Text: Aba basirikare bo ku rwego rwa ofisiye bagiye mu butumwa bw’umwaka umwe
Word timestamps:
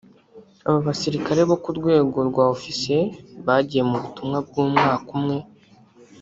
Aba 0.67 0.79
basirikare 0.87 1.41
bo 1.49 1.55
ku 1.63 1.69
rwego 1.79 2.17
rwa 2.29 2.43
ofisiye 2.55 2.99
bagiye 3.47 3.83
mu 3.89 3.97
butumwa 4.03 4.37
bw’umwaka 4.47 5.09
umwe 5.17 5.37